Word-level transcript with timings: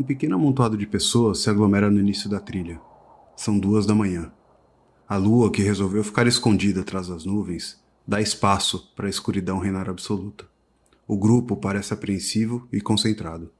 Um 0.00 0.02
pequeno 0.02 0.36
amontoado 0.36 0.78
de 0.78 0.86
pessoas 0.86 1.40
se 1.40 1.50
aglomera 1.50 1.90
no 1.90 2.00
início 2.00 2.30
da 2.30 2.40
trilha. 2.40 2.80
São 3.36 3.58
duas 3.58 3.84
da 3.84 3.94
manhã. 3.94 4.32
A 5.06 5.18
lua, 5.18 5.52
que 5.52 5.60
resolveu 5.60 6.02
ficar 6.02 6.26
escondida 6.26 6.80
atrás 6.80 7.08
das 7.08 7.26
nuvens, 7.26 7.78
dá 8.08 8.18
espaço 8.18 8.90
para 8.96 9.08
a 9.08 9.10
escuridão 9.10 9.58
reinar 9.58 9.90
absoluta. 9.90 10.48
O 11.06 11.18
grupo 11.18 11.54
parece 11.54 11.92
apreensivo 11.92 12.66
e 12.72 12.80
concentrado. 12.80 13.52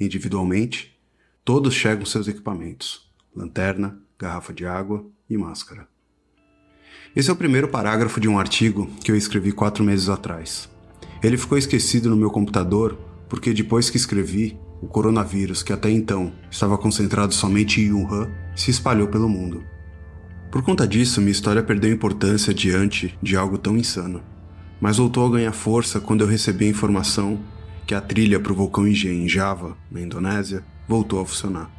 Individualmente, 0.00 0.98
todos 1.44 1.74
chegam 1.74 2.06
seus 2.06 2.26
equipamentos: 2.26 3.12
lanterna, 3.34 4.00
garrafa 4.18 4.54
de 4.54 4.64
água 4.64 5.04
e 5.28 5.36
máscara. 5.36 5.86
Esse 7.14 7.28
é 7.28 7.32
o 7.34 7.36
primeiro 7.36 7.68
parágrafo 7.68 8.18
de 8.18 8.28
um 8.28 8.38
artigo 8.38 8.86
que 9.04 9.12
eu 9.12 9.16
escrevi 9.16 9.52
quatro 9.52 9.84
meses 9.84 10.08
atrás. 10.08 10.70
Ele 11.22 11.36
ficou 11.36 11.58
esquecido 11.58 12.08
no 12.08 12.16
meu 12.16 12.30
computador 12.30 12.96
porque 13.28 13.52
depois 13.52 13.90
que 13.90 13.96
escrevi, 13.96 14.58
o 14.80 14.86
coronavírus, 14.86 15.62
que 15.62 15.72
até 15.72 15.90
então 15.90 16.32
estava 16.50 16.76
concentrado 16.76 17.34
somente 17.34 17.80
em 17.80 17.92
Wuhan, 17.92 18.30
se 18.54 18.70
espalhou 18.70 19.08
pelo 19.08 19.28
mundo. 19.28 19.64
Por 20.50 20.62
conta 20.62 20.86
disso, 20.86 21.20
minha 21.20 21.32
história 21.32 21.62
perdeu 21.62 21.92
importância 21.92 22.54
diante 22.54 23.16
de 23.22 23.36
algo 23.36 23.58
tão 23.58 23.76
insano, 23.76 24.22
mas 24.80 24.98
voltou 24.98 25.26
a 25.26 25.30
ganhar 25.30 25.52
força 25.52 26.00
quando 26.00 26.22
eu 26.22 26.26
recebi 26.26 26.66
a 26.66 26.70
informação 26.70 27.40
que 27.86 27.94
a 27.94 28.00
trilha 28.00 28.40
para 28.40 28.52
o 28.52 28.56
vulcão 28.56 28.86
Ingen 28.86 29.24
em 29.24 29.28
Java, 29.28 29.76
na 29.90 30.00
Indonésia, 30.00 30.64
voltou 30.88 31.20
a 31.20 31.26
funcionar. 31.26 31.70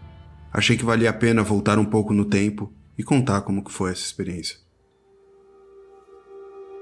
Achei 0.51 0.77
que 0.77 0.85
valia 0.85 1.09
a 1.09 1.13
pena 1.13 1.43
voltar 1.43 1.77
um 1.77 1.85
pouco 1.85 2.13
no 2.13 2.25
tempo 2.25 2.71
e 2.97 3.03
contar 3.03 3.41
como 3.41 3.63
que 3.63 3.71
foi 3.71 3.91
essa 3.91 4.01
experiência. 4.01 4.57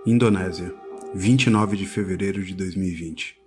Indonésia, 0.06 0.74
29 1.14 1.76
de 1.76 1.86
fevereiro 1.86 2.44
de 2.44 2.54
2020. 2.54 3.45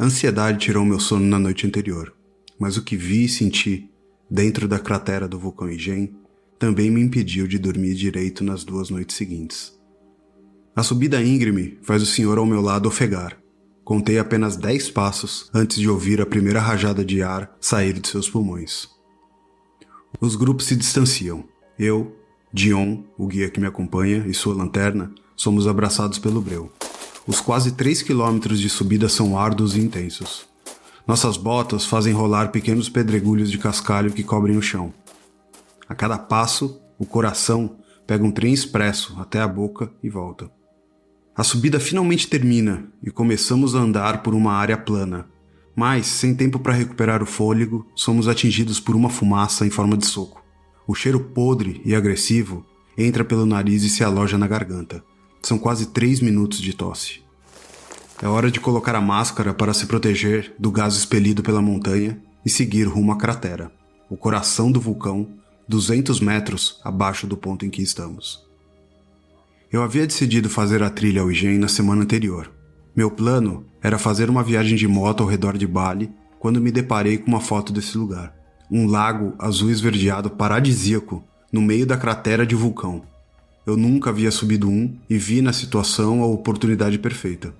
A 0.00 0.04
ansiedade 0.04 0.58
tirou 0.60 0.82
meu 0.82 0.98
sono 0.98 1.26
na 1.26 1.38
noite 1.38 1.66
anterior, 1.66 2.14
mas 2.58 2.78
o 2.78 2.82
que 2.82 2.96
vi 2.96 3.26
e 3.26 3.28
senti 3.28 3.90
dentro 4.30 4.66
da 4.66 4.78
cratera 4.78 5.28
do 5.28 5.38
vulcão 5.38 5.68
Igen 5.68 6.14
também 6.58 6.90
me 6.90 7.02
impediu 7.02 7.46
de 7.46 7.58
dormir 7.58 7.94
direito 7.94 8.42
nas 8.42 8.64
duas 8.64 8.88
noites 8.88 9.14
seguintes. 9.14 9.78
A 10.74 10.82
subida 10.82 11.22
íngreme 11.22 11.78
faz 11.82 12.02
o 12.02 12.06
senhor 12.06 12.38
ao 12.38 12.46
meu 12.46 12.62
lado 12.62 12.88
ofegar. 12.88 13.36
Contei 13.84 14.18
apenas 14.18 14.56
dez 14.56 14.88
passos 14.88 15.50
antes 15.52 15.76
de 15.76 15.86
ouvir 15.90 16.18
a 16.22 16.26
primeira 16.26 16.60
rajada 16.60 17.04
de 17.04 17.22
ar 17.22 17.54
sair 17.60 18.00
de 18.00 18.08
seus 18.08 18.26
pulmões. 18.26 18.88
Os 20.18 20.34
grupos 20.34 20.64
se 20.64 20.76
distanciam. 20.76 21.44
Eu, 21.78 22.16
Dion, 22.50 23.02
o 23.18 23.26
guia 23.26 23.50
que 23.50 23.60
me 23.60 23.66
acompanha, 23.66 24.24
e 24.26 24.32
sua 24.32 24.54
lanterna, 24.54 25.12
somos 25.36 25.66
abraçados 25.66 26.18
pelo 26.18 26.40
breu. 26.40 26.72
Os 27.26 27.40
quase 27.40 27.72
3 27.72 28.02
quilômetros 28.02 28.60
de 28.60 28.70
subida 28.70 29.08
são 29.08 29.38
árduos 29.38 29.76
e 29.76 29.80
intensos. 29.80 30.48
Nossas 31.06 31.36
botas 31.36 31.84
fazem 31.84 32.12
rolar 32.12 32.48
pequenos 32.48 32.88
pedregulhos 32.88 33.50
de 33.50 33.58
cascalho 33.58 34.12
que 34.12 34.22
cobrem 34.22 34.56
o 34.56 34.62
chão. 34.62 34.92
A 35.88 35.94
cada 35.94 36.16
passo, 36.16 36.80
o 36.98 37.04
coração 37.04 37.76
pega 38.06 38.24
um 38.24 38.30
trem 38.30 38.52
expresso 38.52 39.16
até 39.20 39.40
a 39.40 39.48
boca 39.48 39.92
e 40.02 40.08
volta. 40.08 40.50
A 41.36 41.44
subida 41.44 41.78
finalmente 41.78 42.28
termina 42.28 42.84
e 43.02 43.10
começamos 43.10 43.74
a 43.74 43.78
andar 43.78 44.22
por 44.22 44.34
uma 44.34 44.52
área 44.52 44.76
plana. 44.76 45.26
Mas, 45.74 46.06
sem 46.06 46.34
tempo 46.34 46.58
para 46.58 46.74
recuperar 46.74 47.22
o 47.22 47.26
fôlego, 47.26 47.86
somos 47.94 48.28
atingidos 48.28 48.80
por 48.80 48.96
uma 48.96 49.08
fumaça 49.08 49.66
em 49.66 49.70
forma 49.70 49.96
de 49.96 50.06
soco. 50.06 50.42
O 50.86 50.94
cheiro 50.94 51.20
podre 51.20 51.80
e 51.84 51.94
agressivo 51.94 52.66
entra 52.98 53.24
pelo 53.24 53.46
nariz 53.46 53.82
e 53.82 53.88
se 53.88 54.02
aloja 54.02 54.36
na 54.36 54.46
garganta. 54.46 55.02
São 55.42 55.58
quase 55.58 55.86
três 55.86 56.20
minutos 56.20 56.60
de 56.60 56.72
tosse. 56.72 57.22
É 58.22 58.26
hora 58.26 58.50
de 58.50 58.60
colocar 58.60 58.94
a 58.94 59.00
máscara 59.00 59.54
para 59.54 59.72
se 59.72 59.86
proteger 59.86 60.54
do 60.58 60.70
gás 60.70 60.94
expelido 60.94 61.42
pela 61.42 61.62
montanha 61.62 62.20
e 62.44 62.50
seguir 62.50 62.84
rumo 62.84 63.12
à 63.12 63.16
cratera, 63.16 63.72
o 64.10 64.16
coração 64.16 64.70
do 64.70 64.80
vulcão, 64.80 65.28
200 65.66 66.20
metros 66.20 66.80
abaixo 66.84 67.26
do 67.26 67.36
ponto 67.36 67.64
em 67.64 67.70
que 67.70 67.80
estamos. 67.80 68.44
Eu 69.72 69.82
havia 69.82 70.06
decidido 70.06 70.50
fazer 70.50 70.82
a 70.82 70.90
trilha 70.90 71.22
ao 71.22 71.30
Igen 71.30 71.58
na 71.58 71.68
semana 71.68 72.02
anterior. 72.02 72.50
Meu 72.94 73.10
plano 73.10 73.64
era 73.80 73.98
fazer 73.98 74.28
uma 74.28 74.42
viagem 74.42 74.76
de 74.76 74.88
moto 74.88 75.22
ao 75.22 75.28
redor 75.28 75.56
de 75.56 75.66
Bali 75.66 76.10
quando 76.40 76.60
me 76.60 76.72
deparei 76.72 77.18
com 77.18 77.28
uma 77.28 77.40
foto 77.40 77.72
desse 77.72 77.96
lugar. 77.96 78.34
Um 78.70 78.86
lago 78.86 79.34
azul 79.38 79.70
esverdeado 79.70 80.28
paradisíaco 80.28 81.24
no 81.52 81.62
meio 81.62 81.86
da 81.86 81.96
cratera 81.96 82.44
de 82.44 82.54
vulcão, 82.54 83.02
eu 83.70 83.76
nunca 83.76 84.10
havia 84.10 84.30
subido 84.30 84.68
um 84.68 84.92
e 85.08 85.16
vi 85.16 85.40
na 85.40 85.52
situação 85.52 86.22
a 86.22 86.26
oportunidade 86.26 86.98
perfeita. 86.98 87.54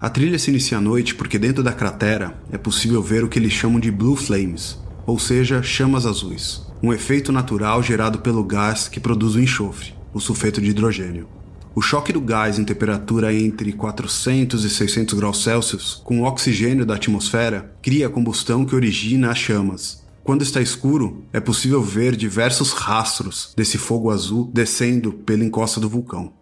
A 0.00 0.08
trilha 0.08 0.38
se 0.38 0.50
inicia 0.50 0.78
à 0.78 0.80
noite 0.80 1.14
porque 1.14 1.38
dentro 1.38 1.62
da 1.62 1.72
cratera 1.72 2.38
é 2.52 2.58
possível 2.58 3.02
ver 3.02 3.24
o 3.24 3.28
que 3.28 3.38
eles 3.38 3.52
chamam 3.52 3.80
de 3.80 3.90
blue 3.90 4.16
flames, 4.16 4.78
ou 5.06 5.18
seja, 5.18 5.62
chamas 5.62 6.06
azuis, 6.06 6.62
um 6.82 6.92
efeito 6.92 7.32
natural 7.32 7.82
gerado 7.82 8.18
pelo 8.18 8.44
gás 8.44 8.86
que 8.86 9.00
produz 9.00 9.34
o 9.34 9.40
enxofre, 9.40 9.94
o 10.12 10.20
sulfeto 10.20 10.60
de 10.60 10.70
hidrogênio. 10.70 11.26
O 11.74 11.82
choque 11.82 12.12
do 12.12 12.20
gás 12.20 12.58
em 12.58 12.64
temperatura 12.64 13.34
entre 13.34 13.72
400 13.72 14.64
e 14.64 14.70
600 14.70 15.18
graus 15.18 15.42
Celsius 15.42 16.00
com 16.04 16.20
o 16.20 16.24
oxigênio 16.24 16.86
da 16.86 16.94
atmosfera 16.94 17.74
cria 17.82 18.06
a 18.06 18.10
combustão 18.10 18.64
que 18.64 18.76
origina 18.76 19.30
as 19.30 19.38
chamas, 19.38 20.03
quando 20.24 20.40
está 20.40 20.58
escuro, 20.58 21.26
é 21.34 21.38
possível 21.38 21.82
ver 21.82 22.16
diversos 22.16 22.72
rastros 22.72 23.52
desse 23.54 23.76
fogo 23.76 24.10
azul 24.10 24.50
descendo 24.54 25.12
pela 25.12 25.44
encosta 25.44 25.78
do 25.78 25.86
vulcão. 25.86 26.32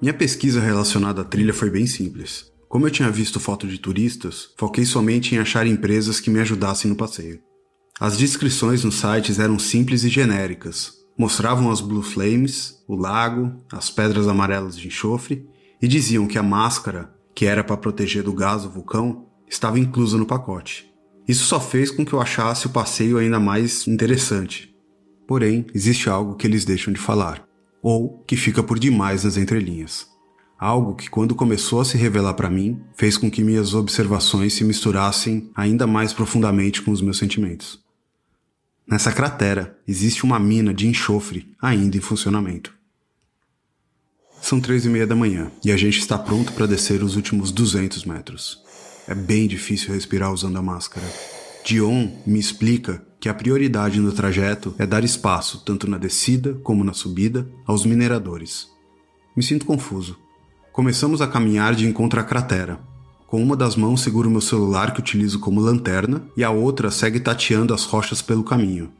Minha 0.00 0.14
pesquisa 0.14 0.60
relacionada 0.60 1.22
à 1.22 1.24
trilha 1.24 1.52
foi 1.52 1.70
bem 1.70 1.88
simples. 1.88 2.52
Como 2.68 2.86
eu 2.86 2.90
tinha 2.92 3.10
visto 3.10 3.40
fotos 3.40 3.68
de 3.68 3.78
turistas, 3.78 4.50
foquei 4.56 4.84
somente 4.84 5.34
em 5.34 5.38
achar 5.38 5.66
empresas 5.66 6.20
que 6.20 6.30
me 6.30 6.38
ajudassem 6.38 6.88
no 6.88 6.96
passeio. 6.96 7.40
As 7.98 8.16
descrições 8.16 8.84
nos 8.84 8.94
sites 8.94 9.40
eram 9.40 9.58
simples 9.58 10.04
e 10.04 10.08
genéricas. 10.08 10.92
Mostravam 11.18 11.72
as 11.72 11.80
Blue 11.80 12.02
Flames, 12.02 12.76
o 12.86 12.94
lago, 12.94 13.60
as 13.72 13.90
pedras 13.90 14.28
amarelas 14.28 14.76
de 14.76 14.86
enxofre 14.86 15.44
e 15.82 15.88
diziam 15.88 16.28
que 16.28 16.38
a 16.38 16.44
máscara, 16.44 17.12
que 17.34 17.44
era 17.44 17.64
para 17.64 17.76
proteger 17.76 18.22
do 18.22 18.32
gás 18.32 18.62
do 18.62 18.70
vulcão, 18.70 19.26
estava 19.48 19.80
inclusa 19.80 20.16
no 20.16 20.26
pacote. 20.26 20.93
Isso 21.26 21.44
só 21.44 21.58
fez 21.58 21.90
com 21.90 22.04
que 22.04 22.12
eu 22.12 22.20
achasse 22.20 22.66
o 22.66 22.70
passeio 22.70 23.18
ainda 23.18 23.40
mais 23.40 23.86
interessante. 23.88 24.74
Porém, 25.26 25.66
existe 25.74 26.08
algo 26.08 26.34
que 26.34 26.46
eles 26.46 26.64
deixam 26.64 26.92
de 26.92 27.00
falar, 27.00 27.46
ou 27.82 28.22
que 28.26 28.36
fica 28.36 28.62
por 28.62 28.78
demais 28.78 29.24
nas 29.24 29.36
entrelinhas. 29.36 30.06
Algo 30.58 30.94
que, 30.94 31.08
quando 31.08 31.34
começou 31.34 31.80
a 31.80 31.84
se 31.84 31.96
revelar 31.96 32.34
para 32.34 32.50
mim, 32.50 32.80
fez 32.94 33.16
com 33.16 33.30
que 33.30 33.42
minhas 33.42 33.74
observações 33.74 34.52
se 34.52 34.64
misturassem 34.64 35.50
ainda 35.54 35.86
mais 35.86 36.12
profundamente 36.12 36.82
com 36.82 36.90
os 36.90 37.00
meus 37.00 37.18
sentimentos. 37.18 37.82
Nessa 38.86 39.10
cratera 39.10 39.78
existe 39.88 40.24
uma 40.24 40.38
mina 40.38 40.74
de 40.74 40.86
enxofre 40.86 41.54
ainda 41.60 41.96
em 41.96 42.00
funcionamento. 42.00 42.74
São 44.42 44.60
três 44.60 44.84
e 44.84 44.90
meia 44.90 45.06
da 45.06 45.16
manhã 45.16 45.50
e 45.64 45.72
a 45.72 45.76
gente 45.76 45.98
está 45.98 46.18
pronto 46.18 46.52
para 46.52 46.66
descer 46.66 47.02
os 47.02 47.16
últimos 47.16 47.50
200 47.50 48.04
metros. 48.04 48.62
É 49.06 49.14
bem 49.14 49.46
difícil 49.46 49.92
respirar 49.92 50.32
usando 50.32 50.56
a 50.56 50.62
máscara. 50.62 51.06
Dion 51.64 52.08
me 52.26 52.38
explica 52.38 53.02
que 53.20 53.28
a 53.28 53.34
prioridade 53.34 54.00
no 54.00 54.12
trajeto 54.12 54.74
é 54.78 54.86
dar 54.86 55.04
espaço, 55.04 55.62
tanto 55.64 55.88
na 55.88 55.98
descida 55.98 56.54
como 56.62 56.84
na 56.84 56.92
subida, 56.92 57.46
aos 57.66 57.84
mineradores. 57.84 58.68
Me 59.36 59.42
sinto 59.42 59.66
confuso. 59.66 60.16
Começamos 60.72 61.20
a 61.20 61.26
caminhar 61.26 61.74
de 61.74 61.86
encontro 61.86 62.18
à 62.18 62.24
cratera. 62.24 62.78
Com 63.26 63.42
uma 63.42 63.56
das 63.56 63.76
mãos 63.76 64.02
seguro 64.02 64.30
meu 64.30 64.40
celular 64.40 64.92
que 64.94 65.00
utilizo 65.00 65.38
como 65.38 65.60
lanterna 65.60 66.22
e 66.36 66.44
a 66.44 66.50
outra 66.50 66.90
segue 66.90 67.20
tateando 67.20 67.74
as 67.74 67.84
rochas 67.84 68.22
pelo 68.22 68.44
caminho. 68.44 68.92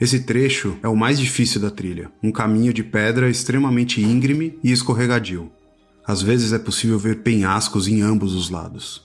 Esse 0.00 0.20
trecho 0.20 0.76
é 0.82 0.88
o 0.88 0.96
mais 0.96 1.18
difícil 1.18 1.60
da 1.60 1.70
trilha, 1.70 2.10
um 2.22 2.32
caminho 2.32 2.72
de 2.72 2.82
pedra 2.82 3.30
extremamente 3.30 4.00
íngreme 4.00 4.58
e 4.64 4.72
escorregadio. 4.72 5.50
Às 6.06 6.20
vezes 6.20 6.52
é 6.52 6.58
possível 6.58 6.98
ver 6.98 7.22
penhascos 7.22 7.86
em 7.86 8.02
ambos 8.02 8.34
os 8.34 8.50
lados. 8.50 9.04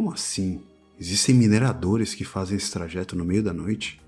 Como 0.00 0.14
assim? 0.14 0.62
Existem 0.98 1.34
mineradores 1.34 2.14
que 2.14 2.24
fazem 2.24 2.56
esse 2.56 2.70
trajeto 2.70 3.14
no 3.14 3.22
meio 3.22 3.42
da 3.42 3.52
noite? 3.52 4.00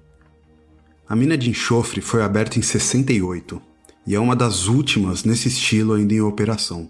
A 1.06 1.14
mina 1.14 1.36
de 1.36 1.50
enxofre 1.50 2.00
foi 2.00 2.22
aberta 2.22 2.58
em 2.58 2.62
68 2.62 3.60
e 4.06 4.14
é 4.14 4.18
uma 4.18 4.34
das 4.34 4.68
últimas 4.68 5.22
nesse 5.22 5.48
estilo 5.48 5.92
ainda 5.92 6.14
em 6.14 6.22
operação. 6.22 6.88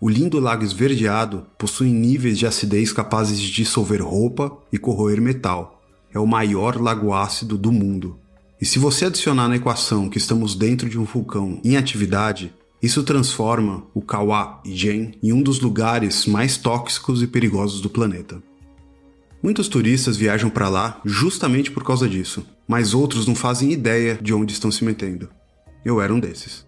O 0.00 0.08
lindo 0.08 0.40
lago 0.40 0.64
esverdeado 0.64 1.46
possui 1.56 1.92
níveis 1.92 2.36
de 2.40 2.44
acidez 2.44 2.92
capazes 2.92 3.38
de 3.38 3.52
dissolver 3.52 4.02
roupa 4.02 4.58
e 4.72 4.78
corroer 4.78 5.20
metal. 5.20 5.80
É 6.12 6.18
o 6.18 6.26
maior 6.26 6.74
lago 6.74 7.14
ácido 7.14 7.56
do 7.56 7.70
mundo. 7.70 8.18
E 8.60 8.66
se 8.66 8.80
você 8.80 9.04
adicionar 9.04 9.46
na 9.46 9.54
equação 9.54 10.08
que 10.08 10.18
estamos 10.18 10.56
dentro 10.56 10.90
de 10.90 10.98
um 10.98 11.04
vulcão 11.04 11.60
em 11.62 11.76
atividade, 11.76 12.52
isso 12.82 13.02
transforma 13.02 13.84
o 13.92 14.00
Kawa 14.00 14.62
Ijen 14.64 15.12
em 15.22 15.32
um 15.32 15.42
dos 15.42 15.60
lugares 15.60 16.24
mais 16.24 16.56
tóxicos 16.56 17.22
e 17.22 17.26
perigosos 17.26 17.80
do 17.80 17.90
planeta. 17.90 18.42
Muitos 19.42 19.68
turistas 19.68 20.16
viajam 20.16 20.48
para 20.48 20.68
lá 20.68 21.00
justamente 21.04 21.70
por 21.70 21.84
causa 21.84 22.08
disso, 22.08 22.46
mas 22.66 22.94
outros 22.94 23.26
não 23.26 23.34
fazem 23.34 23.72
ideia 23.72 24.18
de 24.20 24.32
onde 24.32 24.52
estão 24.52 24.70
se 24.70 24.84
metendo. 24.84 25.28
Eu 25.84 26.00
era 26.00 26.12
um 26.12 26.20
desses. 26.20 26.66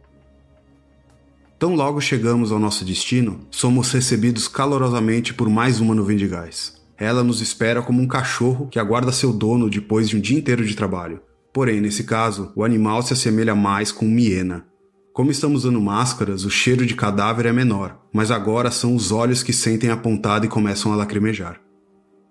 Tão 1.58 1.74
logo 1.74 2.00
chegamos 2.00 2.50
ao 2.50 2.58
nosso 2.58 2.84
destino, 2.84 3.46
somos 3.50 3.92
recebidos 3.92 4.48
calorosamente 4.48 5.32
por 5.32 5.48
mais 5.48 5.80
uma 5.80 5.94
nuvem 5.94 6.16
de 6.16 6.26
gás. 6.26 6.82
Ela 6.98 7.22
nos 7.22 7.40
espera 7.40 7.82
como 7.82 8.02
um 8.02 8.06
cachorro 8.06 8.68
que 8.68 8.78
aguarda 8.78 9.12
seu 9.12 9.32
dono 9.32 9.70
depois 9.70 10.08
de 10.08 10.16
um 10.16 10.20
dia 10.20 10.38
inteiro 10.38 10.64
de 10.64 10.74
trabalho. 10.74 11.20
Porém, 11.52 11.80
nesse 11.80 12.04
caso, 12.04 12.52
o 12.56 12.64
animal 12.64 13.02
se 13.02 13.12
assemelha 13.12 13.54
mais 13.54 13.92
com 13.92 14.06
um 14.06 14.18
hiena. 14.18 14.66
Como 15.12 15.30
estamos 15.30 15.64
usando 15.64 15.78
máscaras, 15.78 16.46
o 16.46 16.50
cheiro 16.50 16.86
de 16.86 16.94
cadáver 16.94 17.44
é 17.44 17.52
menor, 17.52 18.00
mas 18.14 18.30
agora 18.30 18.70
são 18.70 18.96
os 18.96 19.12
olhos 19.12 19.42
que 19.42 19.52
sentem 19.52 19.90
a 19.90 19.96
pontada 19.96 20.46
e 20.46 20.48
começam 20.48 20.90
a 20.90 20.96
lacrimejar. 20.96 21.60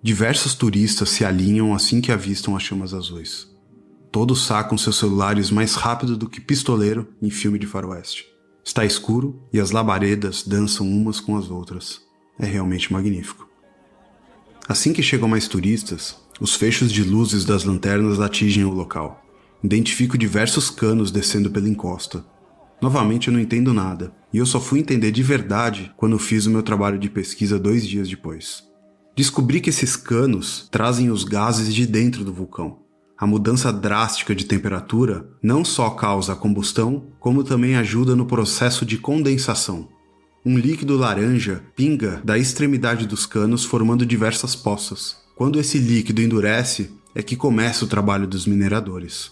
Diversos 0.02 0.56
turistas 0.56 1.10
se 1.10 1.24
alinham 1.24 1.76
assim 1.76 2.02
que 2.02 2.12
avistam 2.12 2.56
as 2.56 2.64
chamas 2.64 2.92
azuis. 2.92 3.48
Todos 4.12 4.44
sacam 4.48 4.80
seus 4.80 4.98
celulares 4.98 5.52
mais 5.52 5.76
rápido 5.76 6.18
do 6.18 6.28
que 6.28 6.42
pistoleiro 6.42 7.08
em 7.22 7.30
filme 7.30 7.60
de 7.60 7.68
faroeste. 7.68 8.26
Está 8.66 8.84
escuro 8.84 9.40
e 9.54 9.60
as 9.60 9.70
labaredas 9.70 10.44
dançam 10.44 10.88
umas 10.88 11.20
com 11.20 11.38
as 11.38 11.52
outras. 11.52 12.02
É 12.40 12.48
realmente 12.48 12.92
magnífico. 12.92 13.48
Assim 14.68 14.92
que 14.92 15.04
chegam 15.04 15.30
mais 15.30 15.48
turistas, 15.48 16.18
os 16.40 16.56
fechos 16.56 16.92
de 16.92 17.04
luzes 17.04 17.46
das 17.46 17.64
lanternas 17.64 18.20
atingem 18.20 18.66
o 18.66 18.72
local. 18.72 19.24
Identifico 19.64 20.18
diversos 20.18 20.72
canos 20.72 21.12
descendo 21.12 21.52
pela 21.52 21.70
encosta. 21.70 22.26
Novamente 22.82 23.28
eu 23.28 23.34
não 23.34 23.40
entendo 23.40 23.74
nada, 23.74 24.12
e 24.34 24.38
eu 24.38 24.46
só 24.46 24.60
fui 24.60 24.80
entender 24.80 25.12
de 25.12 25.22
verdade 25.22 25.92
quando 25.96 26.18
fiz 26.18 26.46
o 26.46 26.50
meu 26.50 26.64
trabalho 26.64 26.98
de 26.98 27.10
pesquisa 27.10 27.60
dois 27.60 27.86
dias 27.86 28.10
depois. 28.10 28.64
Descobri 29.16 29.62
que 29.62 29.70
esses 29.70 29.96
canos 29.96 30.68
trazem 30.72 31.12
os 31.12 31.24
gases 31.24 31.74
de 31.74 31.86
dentro 31.86 32.24
do 32.24 32.34
vulcão. 32.34 32.80
A 33.18 33.28
mudança 33.28 33.72
drástica 33.72 34.34
de 34.34 34.46
temperatura 34.46 35.30
não 35.44 35.64
só 35.64 35.92
causa 35.92 36.34
a 36.34 36.36
combustão, 36.36 37.08
como 37.20 37.44
também 37.44 37.76
ajuda 37.76 38.16
no 38.16 38.26
processo 38.26 38.84
de 38.84 38.98
condensação, 38.98 39.88
um 40.44 40.58
líquido 40.58 40.98
laranja 40.98 41.64
pinga 41.76 42.20
da 42.24 42.36
extremidade 42.36 43.06
dos 43.06 43.28
canos 43.28 43.64
formando 43.64 44.06
diversas 44.06 44.56
poças. 44.56 45.18
Quando 45.36 45.60
esse 45.60 45.78
líquido 45.78 46.22
endurece, 46.22 46.92
é 47.14 47.22
que 47.22 47.36
começa 47.36 47.86
o 47.86 47.88
trabalho 47.88 48.26
dos 48.28 48.48
mineradores. 48.48 49.32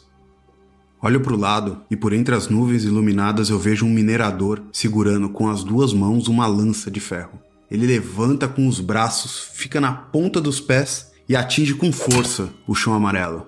Olho 1.02 1.22
para 1.22 1.34
o 1.34 1.38
lado 1.38 1.82
e 1.90 1.96
por 1.96 2.12
entre 2.12 2.36
as 2.36 2.50
nuvens 2.50 2.84
iluminadas 2.84 3.50
eu 3.50 3.58
vejo 3.58 3.86
um 3.86 3.90
minerador 3.90 4.62
segurando 4.74 5.30
com 5.30 5.48
as 5.48 5.64
duas 5.64 5.94
mãos 5.94 6.28
uma 6.28 6.46
lança 6.46 6.92
de 6.92 7.00
ferro. 7.00 7.40
Ele 7.72 7.88
levanta 7.88 8.50
com 8.50 8.68
os 8.68 8.82
braços, 8.82 9.50
fica 9.54 9.80
na 9.80 9.94
ponta 9.94 10.42
dos 10.42 10.60
pés 10.60 11.12
e 11.28 11.38
atinge 11.38 11.74
com 11.74 11.90
força 11.92 12.50
o 12.68 12.76
chão 12.76 12.94
amarelo. 12.94 13.48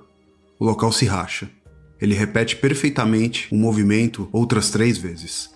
O 0.58 0.64
local 0.64 0.94
se 0.94 1.06
racha. 1.06 1.50
Ele 2.00 2.16
repete 2.16 2.56
perfeitamente 2.56 3.50
o 3.52 3.58
movimento 3.58 4.30
outras 4.32 4.70
três 4.70 4.98
vezes. 4.98 5.50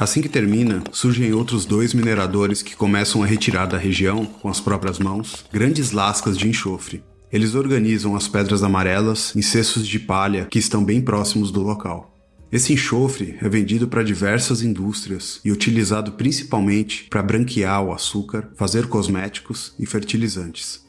Assim 0.00 0.22
que 0.22 0.28
termina, 0.28 0.82
surgem 0.90 1.32
outros 1.32 1.64
dois 1.64 1.94
mineradores 1.94 2.60
que 2.60 2.74
começam 2.74 3.22
a 3.22 3.26
retirar 3.26 3.66
da 3.66 3.78
região, 3.78 4.24
com 4.24 4.48
as 4.48 4.58
próprias 4.58 4.98
mãos, 4.98 5.44
grandes 5.52 5.92
lascas 5.92 6.36
de 6.36 6.48
enxofre. 6.48 7.04
Eles 7.32 7.54
organizam 7.54 8.16
as 8.16 8.26
pedras 8.26 8.62
amarelas 8.64 9.34
em 9.36 9.42
cestos 9.42 9.86
de 9.86 10.00
palha 10.00 10.46
que 10.46 10.58
estão 10.58 10.84
bem 10.84 11.00
próximos 11.00 11.52
do 11.52 11.62
local. 11.62 12.12
Esse 12.50 12.72
enxofre 12.72 13.36
é 13.40 13.48
vendido 13.48 13.86
para 13.86 14.02
diversas 14.02 14.62
indústrias 14.62 15.40
e 15.44 15.52
utilizado 15.52 16.12
principalmente 16.12 17.04
para 17.08 17.22
branquear 17.22 17.84
o 17.84 17.92
açúcar, 17.92 18.50
fazer 18.56 18.88
cosméticos 18.88 19.72
e 19.78 19.86
fertilizantes. 19.86 20.84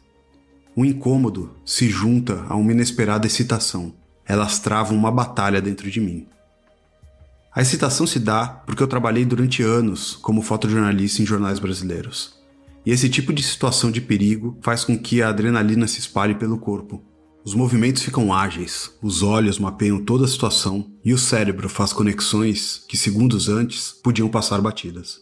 O 0.76 0.84
incômodo 0.84 1.52
se 1.64 1.88
junta 1.88 2.44
a 2.50 2.56
uma 2.56 2.72
inesperada 2.72 3.28
excitação. 3.28 3.94
Elas 4.26 4.58
travam 4.58 4.98
uma 4.98 5.12
batalha 5.12 5.62
dentro 5.62 5.92
de 5.92 6.02
mim. 6.02 6.26
A 7.54 7.62
excitação 7.62 8.08
se 8.08 8.18
dá 8.18 8.48
porque 8.48 8.82
eu 8.82 8.88
trabalhei 8.88 9.26
durante 9.26 9.62
anos 9.62 10.18
como 10.22 10.42
fotojornalista 10.42 11.22
em 11.22 11.26
jornais 11.26 11.60
brasileiros. 11.60 12.41
E 12.86 12.92
esse 12.92 13.10
tipo 13.10 13.32
de 13.32 13.44
situação 13.44 13.92
de 13.92 14.02
perigo 14.02 14.58
faz 14.62 14.84
com 14.84 14.98
que 14.98 15.22
a 15.22 15.30
adrenalina 15.30 15.88
se 15.88 16.00
espalhe 16.00 16.36
pelo 16.36 16.58
corpo. 16.58 17.04
Os 17.44 17.56
movimentos 17.56 18.04
ficam 18.04 18.34
ágeis, 18.34 18.92
os 19.02 19.24
olhos 19.24 19.58
mapeiam 19.58 20.04
toda 20.04 20.26
a 20.26 20.28
situação 20.28 20.92
e 21.04 21.14
o 21.14 21.18
cérebro 21.18 21.68
faz 21.68 21.92
conexões 21.92 22.84
que 22.88 22.96
segundos 22.96 23.50
antes 23.50 23.92
podiam 23.92 24.30
passar 24.30 24.62
batidas. 24.62 25.22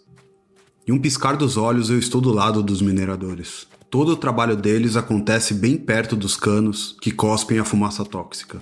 Em 0.87 0.91
um 0.91 0.99
piscar 0.99 1.37
dos 1.37 1.55
olhos 1.55 1.89
eu 1.89 1.99
estou 1.99 2.19
do 2.19 2.31
lado 2.31 2.63
dos 2.63 2.81
mineradores. 2.81 3.67
Todo 3.89 4.09
o 4.09 4.17
trabalho 4.17 4.55
deles 4.55 4.95
acontece 4.95 5.53
bem 5.53 5.77
perto 5.77 6.15
dos 6.15 6.35
canos 6.35 6.97
que 7.01 7.11
cospem 7.11 7.59
a 7.59 7.65
fumaça 7.65 8.03
tóxica. 8.03 8.61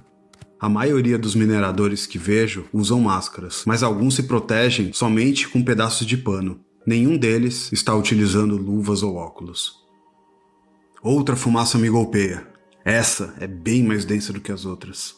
A 0.59 0.67
maioria 0.67 1.17
dos 1.17 1.35
mineradores 1.35 2.05
que 2.05 2.17
vejo 2.17 2.65
usam 2.73 2.99
máscaras, 3.01 3.63
mas 3.65 3.83
alguns 3.83 4.15
se 4.15 4.23
protegem 4.23 4.91
somente 4.93 5.47
com 5.47 5.63
pedaços 5.63 6.05
de 6.05 6.17
pano. 6.17 6.59
Nenhum 6.87 7.17
deles 7.17 7.69
está 7.73 7.93
utilizando 7.93 8.55
luvas 8.55 9.03
ou 9.03 9.17
óculos. 9.17 9.85
Outra 11.03 11.35
fumaça 11.35 11.77
me 11.77 11.89
golpeia. 11.89 12.47
Essa 12.85 13.35
é 13.41 13.45
bem 13.45 13.83
mais 13.83 14.05
densa 14.05 14.31
do 14.31 14.39
que 14.39 14.53
as 14.53 14.63
outras. 14.63 15.13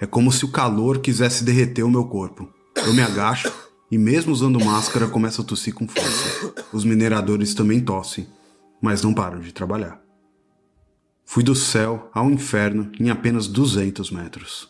É 0.00 0.06
como 0.06 0.32
se 0.32 0.44
o 0.44 0.50
calor 0.50 0.98
quisesse 0.98 1.44
derreter 1.44 1.84
o 1.84 1.90
meu 1.90 2.04
corpo. 2.06 2.52
Eu 2.84 2.92
me 2.92 3.00
agacho 3.00 3.52
e, 3.88 3.96
mesmo 3.96 4.32
usando 4.32 4.58
máscara, 4.64 5.06
começo 5.06 5.40
a 5.40 5.44
tossir 5.44 5.72
com 5.72 5.86
força. 5.86 6.52
Os 6.72 6.84
mineradores 6.84 7.54
também 7.54 7.78
tossem, 7.78 8.26
mas 8.82 9.00
não 9.00 9.14
param 9.14 9.38
de 9.38 9.54
trabalhar. 9.54 10.02
Fui 11.24 11.44
do 11.44 11.54
céu 11.54 12.10
ao 12.12 12.28
inferno 12.28 12.90
em 12.98 13.08
apenas 13.08 13.46
200 13.46 14.10
metros. 14.10 14.68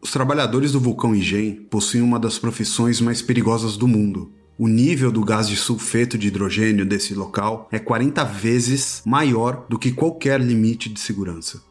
Os 0.00 0.10
trabalhadores 0.10 0.72
do 0.72 0.80
vulcão 0.80 1.14
Ingen 1.14 1.66
possuem 1.70 2.02
uma 2.02 2.18
das 2.18 2.38
profissões 2.38 2.98
mais 2.98 3.20
perigosas 3.20 3.76
do 3.76 3.86
mundo. 3.86 4.39
O 4.62 4.68
nível 4.68 5.10
do 5.10 5.24
gás 5.24 5.48
de 5.48 5.56
sulfeto 5.56 6.18
de 6.18 6.28
hidrogênio 6.28 6.84
desse 6.84 7.14
local 7.14 7.66
é 7.72 7.78
40 7.78 8.22
vezes 8.24 9.00
maior 9.06 9.64
do 9.70 9.78
que 9.78 9.90
qualquer 9.90 10.38
limite 10.38 10.90
de 10.90 11.00
segurança. 11.00 11.62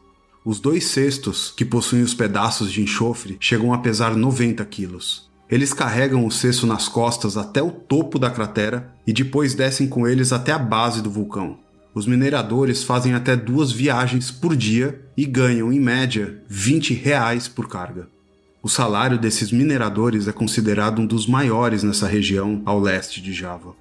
Os 0.44 0.58
dois 0.58 0.86
cestos 0.88 1.54
que 1.56 1.64
possuem 1.64 2.02
os 2.02 2.14
pedaços 2.14 2.72
de 2.72 2.82
enxofre 2.82 3.36
chegam 3.38 3.72
a 3.72 3.78
pesar 3.78 4.16
90 4.16 4.64
quilos. 4.64 5.30
Eles 5.48 5.72
carregam 5.72 6.26
o 6.26 6.32
cesto 6.32 6.66
nas 6.66 6.88
costas 6.88 7.36
até 7.36 7.62
o 7.62 7.70
topo 7.70 8.18
da 8.18 8.28
cratera 8.28 8.92
e 9.06 9.12
depois 9.12 9.54
descem 9.54 9.86
com 9.86 10.04
eles 10.04 10.32
até 10.32 10.50
a 10.50 10.58
base 10.58 11.00
do 11.00 11.12
vulcão. 11.12 11.60
Os 11.94 12.06
mineradores 12.06 12.82
fazem 12.82 13.14
até 13.14 13.36
duas 13.36 13.70
viagens 13.70 14.32
por 14.32 14.56
dia 14.56 15.00
e 15.16 15.24
ganham, 15.26 15.72
em 15.72 15.78
média, 15.78 16.42
20 16.48 16.92
reais 16.94 17.46
por 17.46 17.68
carga. 17.68 18.08
O 18.62 18.68
salário 18.68 19.18
desses 19.18 19.50
mineradores 19.50 20.28
é 20.28 20.32
considerado 20.32 21.00
um 21.00 21.06
dos 21.06 21.26
maiores 21.26 21.82
nessa 21.82 22.06
região 22.06 22.60
ao 22.66 22.78
leste 22.78 23.22
de 23.22 23.32
Java. 23.32 23.74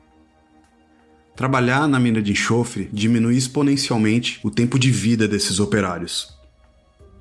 Trabalhar 1.35 1.85
na 1.87 1.99
mina 1.99 2.21
de 2.21 2.31
enxofre 2.31 2.89
diminui 2.91 3.35
exponencialmente 3.35 4.39
o 4.41 4.49
tempo 4.49 4.79
de 4.79 4.89
vida 4.89 5.27
desses 5.27 5.59
operários. 5.59 6.37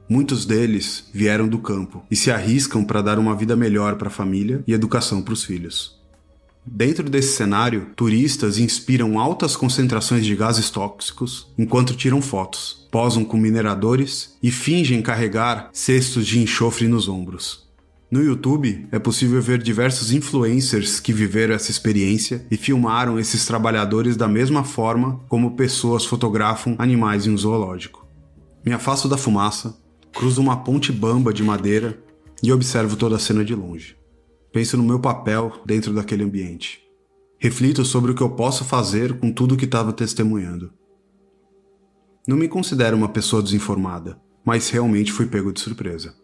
Muitos 0.08 0.46
deles 0.46 1.10
vieram 1.12 1.48
do 1.48 1.58
campo 1.58 2.04
e 2.08 2.14
se 2.14 2.30
arriscam 2.30 2.84
para 2.84 3.02
dar 3.02 3.18
uma 3.18 3.34
vida 3.34 3.56
melhor 3.56 3.96
para 3.96 4.08
a 4.08 4.10
família 4.10 4.62
e 4.66 4.72
educação 4.72 5.20
para 5.20 5.34
os 5.34 5.42
filhos. 5.42 5.97
Dentro 6.70 7.08
desse 7.08 7.34
cenário, 7.34 7.88
turistas 7.96 8.58
inspiram 8.58 9.18
altas 9.18 9.56
concentrações 9.56 10.24
de 10.24 10.36
gases 10.36 10.68
tóxicos 10.70 11.50
enquanto 11.56 11.96
tiram 11.96 12.20
fotos, 12.20 12.86
posam 12.90 13.24
com 13.24 13.38
mineradores 13.38 14.36
e 14.42 14.50
fingem 14.50 15.00
carregar 15.00 15.70
cestos 15.72 16.26
de 16.26 16.38
enxofre 16.38 16.86
nos 16.86 17.08
ombros. 17.08 17.66
No 18.10 18.22
YouTube 18.22 18.86
é 18.92 18.98
possível 18.98 19.40
ver 19.40 19.62
diversos 19.62 20.12
influencers 20.12 21.00
que 21.00 21.12
viveram 21.12 21.54
essa 21.54 21.70
experiência 21.70 22.46
e 22.50 22.56
filmaram 22.56 23.18
esses 23.18 23.44
trabalhadores 23.46 24.16
da 24.16 24.28
mesma 24.28 24.62
forma 24.62 25.20
como 25.28 25.56
pessoas 25.56 26.04
fotografam 26.04 26.74
animais 26.78 27.26
em 27.26 27.30
um 27.30 27.36
zoológico. 27.36 28.06
Me 28.64 28.72
afasto 28.72 29.08
da 29.08 29.16
fumaça, 29.16 29.76
cruzo 30.14 30.40
uma 30.40 30.58
ponte 30.58 30.92
bamba 30.92 31.32
de 31.32 31.42
madeira 31.42 31.98
e 32.42 32.52
observo 32.52 32.94
toda 32.94 33.16
a 33.16 33.18
cena 33.18 33.44
de 33.44 33.54
longe. 33.54 33.97
Penso 34.52 34.76
no 34.76 34.82
meu 34.82 34.98
papel 34.98 35.52
dentro 35.64 35.92
daquele 35.92 36.24
ambiente. 36.24 36.80
Reflito 37.38 37.84
sobre 37.84 38.10
o 38.12 38.14
que 38.14 38.22
eu 38.22 38.30
posso 38.30 38.64
fazer 38.64 39.18
com 39.18 39.32
tudo 39.32 39.56
que 39.56 39.64
estava 39.64 39.92
testemunhando. 39.92 40.72
Não 42.26 42.36
me 42.36 42.48
considero 42.48 42.96
uma 42.96 43.08
pessoa 43.08 43.42
desinformada, 43.42 44.20
mas 44.44 44.68
realmente 44.70 45.12
fui 45.12 45.26
pego 45.26 45.52
de 45.52 45.60
surpresa. 45.60 46.14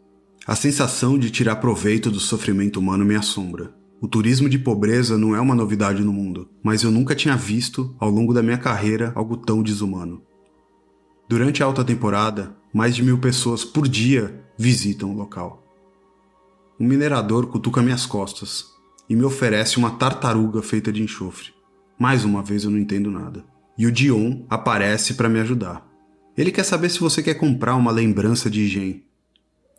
A 0.47 0.55
sensação 0.55 1.19
de 1.19 1.31
tirar 1.31 1.57
proveito 1.57 2.11
do 2.11 2.21
sofrimento 2.21 2.79
humano 2.79 3.05
me 3.05 3.15
assombra. 3.15 3.75
O 4.01 4.07
turismo 4.07 4.49
de 4.49 4.59
pobreza 4.59 5.17
não 5.17 5.35
é 5.35 5.41
uma 5.41 5.55
novidade 5.55 6.03
no 6.03 6.13
mundo, 6.13 6.51
mas 6.63 6.83
eu 6.83 6.91
nunca 6.91 7.15
tinha 7.15 7.37
visto, 7.37 7.97
ao 7.99 8.11
longo 8.11 8.35
da 8.35 8.43
minha 8.43 8.59
carreira, 8.59 9.13
algo 9.15 9.37
tão 9.37 9.63
desumano. 9.63 10.23
Durante 11.27 11.63
a 11.63 11.67
alta 11.67 11.83
temporada, 11.83 12.55
mais 12.75 12.95
de 12.95 13.03
mil 13.03 13.17
pessoas 13.17 13.65
por 13.65 13.89
dia 13.89 14.45
visitam 14.59 15.11
o 15.11 15.17
local. 15.17 15.64
Um 16.79 16.87
minerador 16.87 17.47
cutuca 17.47 17.83
minhas 17.83 18.05
costas 18.05 18.67
e 19.09 19.15
me 19.15 19.23
oferece 19.23 19.77
uma 19.77 19.93
tartaruga 19.93 20.61
feita 20.61 20.93
de 20.93 21.03
enxofre. 21.03 21.53
Mais 21.99 22.25
uma 22.25 22.43
vez 22.43 22.65
eu 22.65 22.71
não 22.71 22.79
entendo 22.79 23.11
nada. 23.11 23.45
E 23.79 23.87
o 23.87 23.93
Dion 23.93 24.45
aparece 24.51 25.15
para 25.15 25.29
me 25.29 25.39
ajudar. 25.39 25.87
Ele 26.37 26.51
quer 26.51 26.65
saber 26.65 26.91
se 26.91 26.99
você 26.99 27.23
quer 27.23 27.35
comprar 27.35 27.77
uma 27.77 27.93
lembrança 27.93 28.51
de 28.51 28.63
higiene. 28.63 29.05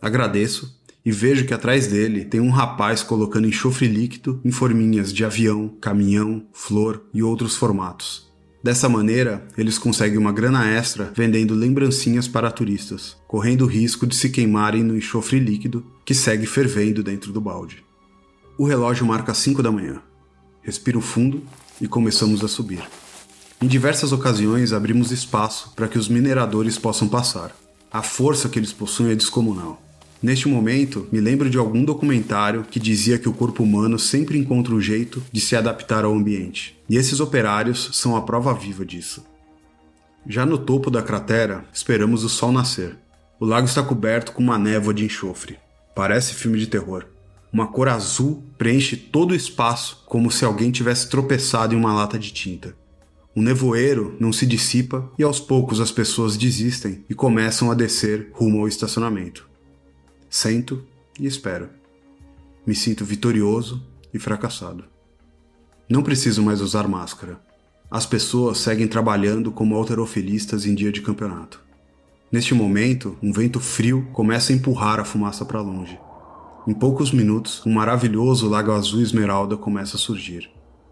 Agradeço 0.02 0.80
e 1.06 1.12
vejo 1.12 1.46
que 1.46 1.54
atrás 1.54 1.88
dele 1.88 2.24
tem 2.24 2.40
um 2.40 2.50
rapaz 2.50 3.04
colocando 3.04 3.48
enxofre 3.48 3.88
líquido 3.88 4.40
em 4.46 4.52
forminhas 4.52 5.12
de 5.12 5.26
avião, 5.26 5.68
caminhão, 5.82 6.48
flor 6.54 7.06
e 7.14 7.22
outros 7.22 7.58
formatos. 7.58 8.25
Dessa 8.66 8.90
maneira, 8.90 9.48
eles 9.56 9.78
conseguem 9.78 10.18
uma 10.18 10.32
grana 10.32 10.68
extra 10.68 11.14
vendendo 11.16 11.54
lembrancinhas 11.54 12.28
para 12.28 12.50
turistas, 12.50 13.16
correndo 13.28 13.62
o 13.62 13.68
risco 13.68 14.08
de 14.08 14.16
se 14.16 14.28
queimarem 14.28 14.82
no 14.82 14.98
enxofre 14.98 15.38
líquido 15.38 15.86
que 16.04 16.16
segue 16.16 16.48
fervendo 16.48 17.04
dentro 17.04 17.32
do 17.32 17.40
balde. 17.40 17.86
O 18.58 18.66
relógio 18.66 19.06
marca 19.06 19.36
5 19.36 19.62
da 19.62 19.72
manhã. 19.72 20.02
Respiro 20.64 21.00
fundo 21.00 21.44
e 21.80 21.88
começamos 21.88 22.44
a 22.44 22.48
subir. 22.48 22.82
Em 23.62 23.68
diversas 23.68 24.12
ocasiões 24.12 24.74
abrimos 24.74 25.12
espaço 25.12 25.72
para 25.76 25.88
que 25.88 26.00
os 26.00 26.10
mineradores 26.10 26.76
possam 26.76 27.08
passar. 27.08 27.56
A 27.92 28.02
força 28.02 28.50
que 28.50 28.58
eles 28.58 28.74
possuem 28.74 29.12
é 29.12 29.16
descomunal. 29.16 29.85
Neste 30.22 30.48
momento, 30.48 31.08
me 31.12 31.20
lembro 31.20 31.50
de 31.50 31.58
algum 31.58 31.84
documentário 31.84 32.64
que 32.64 32.80
dizia 32.80 33.20
que 33.20 33.30
o 33.30 33.34
corpo 33.34 33.64
humano 33.64 34.00
sempre 34.00 34.38
encontra 34.38 34.74
um 34.74 34.82
jeito 34.82 35.22
de 35.32 35.42
se 35.42 35.56
adaptar 35.56 36.06
ao 36.06 36.14
ambiente, 36.14 36.78
e 36.90 36.96
esses 36.96 37.20
operários 37.20 37.90
são 37.94 38.16
a 38.16 38.22
prova 38.22 38.54
viva 38.54 38.86
disso. 38.86 39.26
Já 40.28 40.46
no 40.46 40.58
topo 40.58 40.90
da 40.90 41.04
cratera, 41.04 41.66
esperamos 41.72 42.24
o 42.24 42.30
sol 42.30 42.52
nascer. 42.52 42.98
O 43.40 43.46
lago 43.46 43.68
está 43.68 43.84
coberto 43.84 44.32
com 44.32 44.42
uma 44.42 44.58
névoa 44.58 44.94
de 44.94 45.06
enxofre. 45.06 45.58
Parece 45.94 46.34
filme 46.34 46.58
de 46.58 46.68
terror. 46.68 47.06
Uma 47.54 47.68
cor 47.68 47.88
azul 47.88 48.44
preenche 48.58 48.98
todo 48.98 49.32
o 49.32 49.36
espaço 49.36 50.04
como 50.08 50.32
se 50.32 50.44
alguém 50.44 50.72
tivesse 50.72 51.10
tropeçado 51.10 51.76
em 51.76 51.78
uma 51.78 51.94
lata 51.94 52.18
de 52.18 52.32
tinta. 52.34 52.76
O 53.36 53.42
nevoeiro 53.42 54.16
não 54.20 54.34
se 54.34 54.46
dissipa 54.46 55.12
e 55.20 55.24
aos 55.24 55.40
poucos 55.40 55.80
as 55.80 55.92
pessoas 55.92 56.38
desistem 56.38 57.04
e 57.10 57.14
começam 57.14 57.70
a 57.70 57.76
descer 57.76 58.30
rumo 58.34 58.62
ao 58.62 58.68
estacionamento. 58.68 59.48
Sento 60.30 60.84
e 61.20 61.26
espero. 61.26 61.70
Me 62.66 62.76
sinto 62.76 63.06
vitorioso 63.06 63.82
e 64.14 64.20
fracassado. 64.20 64.86
Não 65.88 66.02
preciso 66.02 66.42
mais 66.42 66.62
usar 66.62 66.88
máscara. 66.88 67.40
As 67.90 68.06
pessoas 68.06 68.58
seguem 68.58 68.88
trabalhando 68.88 69.52
como 69.52 69.76
alterofilistas 69.76 70.66
em 70.66 70.74
dia 70.74 70.92
de 70.92 71.02
campeonato. 71.02 71.64
Neste 72.32 72.54
momento, 72.54 73.18
um 73.22 73.32
vento 73.32 73.60
frio 73.60 74.08
começa 74.12 74.52
a 74.52 74.56
empurrar 74.56 75.00
a 75.00 75.06
fumaça 75.06 75.46
para 75.46 75.62
longe. 75.62 76.00
Em 76.68 76.74
poucos 76.74 77.12
minutos, 77.12 77.62
um 77.66 77.74
maravilhoso 77.74 78.50
lago 78.50 78.72
azul 78.72 79.02
esmeralda 79.02 79.56
começa 79.56 79.96
a 79.96 80.00
surgir. 80.00 80.50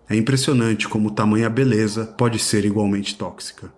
É 0.07 0.15
impressionante 0.15 0.87
como 0.87 1.11
tamanha 1.11 1.49
beleza 1.49 2.05
pode 2.05 2.37
ser 2.37 2.63
igualmente 2.65 3.17
tóxica. 3.17 3.73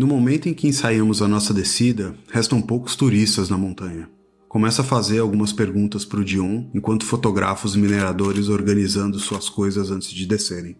No 0.00 0.06
momento 0.06 0.48
em 0.48 0.54
que 0.54 0.66
ensaiamos 0.66 1.20
a 1.20 1.28
nossa 1.28 1.52
descida, 1.52 2.14
restam 2.32 2.62
poucos 2.62 2.96
turistas 2.96 3.50
na 3.50 3.58
montanha. 3.58 4.08
Começo 4.48 4.80
a 4.80 4.84
fazer 4.84 5.18
algumas 5.18 5.52
perguntas 5.52 6.06
para 6.06 6.20
o 6.20 6.24
Dion 6.24 6.70
enquanto 6.74 7.04
fotografo 7.04 7.66
os 7.66 7.76
mineradores 7.76 8.48
organizando 8.48 9.18
suas 9.18 9.50
coisas 9.50 9.90
antes 9.90 10.10
de 10.10 10.24
descerem. 10.24 10.74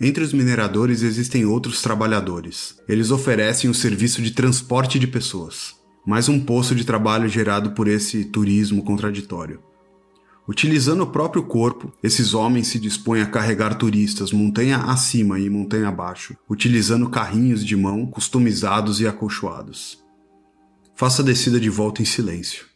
Entre 0.00 0.22
os 0.22 0.32
mineradores 0.32 1.02
existem 1.02 1.44
outros 1.44 1.82
trabalhadores. 1.82 2.76
Eles 2.88 3.10
oferecem 3.10 3.68
o 3.68 3.74
serviço 3.74 4.22
de 4.22 4.30
transporte 4.30 5.00
de 5.00 5.08
pessoas. 5.08 5.74
Mais 6.06 6.28
um 6.28 6.38
posto 6.38 6.76
de 6.76 6.84
trabalho 6.84 7.28
gerado 7.28 7.72
por 7.72 7.88
esse 7.88 8.24
turismo 8.26 8.84
contraditório. 8.84 9.58
Utilizando 10.46 11.02
o 11.02 11.06
próprio 11.06 11.42
corpo, 11.42 11.90
esses 12.02 12.34
homens 12.34 12.66
se 12.66 12.78
dispõem 12.78 13.22
a 13.22 13.26
carregar 13.26 13.78
turistas 13.78 14.30
montanha 14.30 14.76
acima 14.76 15.40
e 15.40 15.48
montanha 15.48 15.88
abaixo, 15.88 16.36
utilizando 16.48 17.08
carrinhos 17.08 17.64
de 17.64 17.74
mão 17.74 18.04
customizados 18.06 19.00
e 19.00 19.06
acolchoados. 19.06 20.04
Faça 20.94 21.22
a 21.22 21.24
descida 21.24 21.58
de 21.58 21.70
volta 21.70 22.02
em 22.02 22.04
silêncio. 22.04 22.66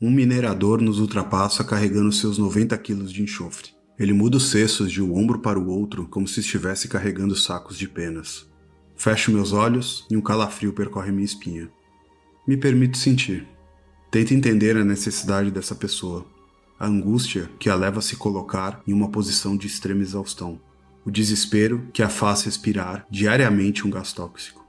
Um 0.00 0.10
minerador 0.10 0.80
nos 0.80 0.98
ultrapassa 0.98 1.62
carregando 1.62 2.10
seus 2.10 2.38
90 2.38 2.76
quilos 2.78 3.12
de 3.12 3.22
enxofre. 3.22 3.68
Ele 3.98 4.14
muda 4.14 4.38
os 4.38 4.50
cestos 4.50 4.90
de 4.90 5.02
um 5.02 5.14
ombro 5.14 5.40
para 5.40 5.58
o 5.58 5.68
outro 5.68 6.08
como 6.08 6.26
se 6.26 6.40
estivesse 6.40 6.88
carregando 6.88 7.36
sacos 7.36 7.76
de 7.76 7.86
penas. 7.86 8.46
Fecho 8.96 9.30
meus 9.30 9.52
olhos 9.52 10.06
e 10.10 10.16
um 10.16 10.22
calafrio 10.22 10.72
percorre 10.72 11.12
minha 11.12 11.24
espinha. 11.24 11.70
Me 12.48 12.56
permito 12.56 12.96
sentir. 12.96 13.46
Tento 14.10 14.32
entender 14.32 14.76
a 14.76 14.84
necessidade 14.84 15.50
dessa 15.50 15.74
pessoa, 15.74 16.26
a 16.78 16.86
angústia 16.86 17.50
que 17.58 17.70
a 17.70 17.74
leva 17.74 17.98
a 17.98 18.02
se 18.02 18.16
colocar 18.16 18.82
em 18.86 18.92
uma 18.92 19.10
posição 19.10 19.56
de 19.56 19.66
extrema 19.66 20.02
exaustão, 20.02 20.60
o 21.04 21.10
desespero 21.10 21.88
que 21.92 22.02
a 22.02 22.08
faz 22.08 22.42
respirar 22.42 23.06
diariamente 23.10 23.86
um 23.86 23.90
gás 23.90 24.12
tóxico, 24.12 24.64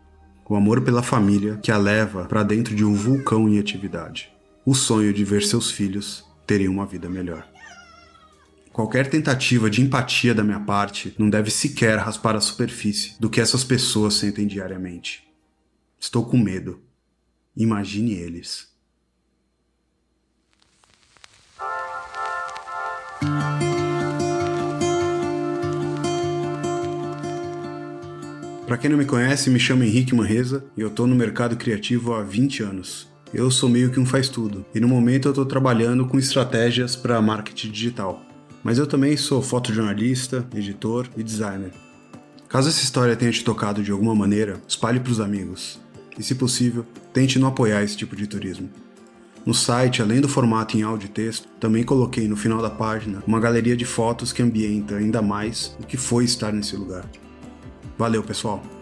o 0.48 0.56
amor 0.56 0.82
pela 0.82 1.02
família 1.02 1.58
que 1.58 1.72
a 1.72 1.78
leva 1.78 2.26
para 2.26 2.44
dentro 2.44 2.76
de 2.76 2.86
um 2.86 2.94
vulcão 2.94 3.50
em 3.50 3.58
atividade, 3.58 4.32
o 4.66 4.76
sonho 4.76 5.14
de 5.14 5.24
ver 5.24 5.44
seus 5.44 5.72
filhos 5.72 6.26
terem 6.46 6.68
uma 6.68 6.86
vida 6.86 7.10
melhor. 7.10 7.48
Qualquer 8.72 9.10
tentativa 9.10 9.70
de 9.70 9.82
empatia 9.82 10.36
da 10.36 10.44
minha 10.44 10.60
parte 10.60 11.16
não 11.18 11.30
deve 11.30 11.50
sequer 11.50 11.98
raspar 11.98 12.36
a 12.36 12.42
superfície 12.42 13.16
do 13.20 13.30
que 13.30 13.40
essas 13.40 13.64
pessoas 13.64 14.16
sentem 14.16 14.46
diariamente. 14.46 15.26
Estou 15.98 16.26
com 16.26 16.38
medo. 16.38 16.82
Imagine 17.56 18.16
eles. 18.16 18.75
Para 28.66 28.78
quem 28.78 28.90
não 28.90 28.98
me 28.98 29.06
conhece, 29.06 29.52
me 29.52 29.60
chamo 29.60 29.84
Henrique 29.84 30.16
Manresa 30.16 30.66
e 30.76 30.82
eu 30.82 30.90
tô 30.90 31.06
no 31.06 31.14
mercado 31.14 31.56
criativo 31.56 32.16
há 32.16 32.24
20 32.24 32.64
anos. 32.64 33.08
Eu 33.32 33.52
sou 33.52 33.70
meio 33.70 33.92
que 33.92 34.00
um 34.00 34.06
faz 34.08 34.28
tudo 34.28 34.66
e 34.74 34.80
no 34.80 34.88
momento 34.88 35.28
eu 35.28 35.32
estou 35.32 35.46
trabalhando 35.46 36.08
com 36.08 36.18
estratégias 36.18 36.96
para 36.96 37.22
marketing 37.22 37.70
digital. 37.70 38.24
Mas 38.64 38.80
eu 38.80 38.88
também 38.88 39.16
sou 39.18 39.40
fotojornalista, 39.40 40.48
editor 40.56 41.08
e 41.16 41.22
designer. 41.22 41.74
Caso 42.50 42.70
essa 42.70 42.82
história 42.82 43.16
tenha 43.16 43.32
te 43.32 43.44
tocado 43.44 43.84
de 43.84 43.92
alguma 43.92 44.16
maneira, 44.16 44.60
espalhe 44.68 45.00
para 45.00 45.12
os 45.12 45.20
amigos. 45.20 45.80
E 46.18 46.24
se 46.24 46.34
possível, 46.34 46.84
tente 47.14 47.38
não 47.38 47.50
apoiar 47.50 47.84
esse 47.84 47.96
tipo 47.96 48.16
de 48.16 48.26
turismo. 48.26 48.68
No 49.46 49.54
site, 49.54 50.02
além 50.02 50.20
do 50.20 50.28
formato 50.28 50.76
em 50.76 50.82
áudio 50.82 51.06
e 51.06 51.10
texto, 51.10 51.48
também 51.60 51.84
coloquei 51.84 52.28
no 52.28 52.36
final 52.36 52.64
da 52.64 52.72
página 52.72 53.22
uma 53.28 53.40
galeria 53.40 53.78
de 53.78 53.86
fotos 53.86 54.34
que 54.34 54.42
ambienta 54.42 54.96
ainda 54.96 55.22
mais 55.22 55.78
o 55.80 55.86
que 55.86 55.98
foi 55.98 56.24
estar 56.24 56.52
nesse 56.52 56.76
lugar. 56.76 57.08
Valeu, 57.98 58.24
pessoal! 58.24 58.75